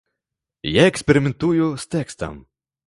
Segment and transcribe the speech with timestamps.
[0.79, 2.33] Я эксперыментую з тэкстам.